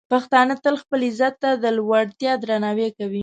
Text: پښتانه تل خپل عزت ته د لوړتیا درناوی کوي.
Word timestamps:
پښتانه 0.11 0.53
تل 0.63 0.75
خپل 0.83 0.99
عزت 1.09 1.35
ته 1.43 1.49
د 1.63 1.65
لوړتیا 1.77 2.33
درناوی 2.43 2.89
کوي. 2.97 3.19